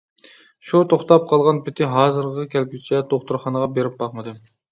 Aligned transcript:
شۇ 0.69 0.79
توختاپ 0.93 1.27
قالغان 1.31 1.59
پېتى 1.67 1.89
ھازىرغا 1.91 2.47
كەلگۈچە 2.55 3.03
دوختۇرخانىغا 3.13 3.71
بېرىپ 3.79 4.01
باقمىدىم. 4.03 4.43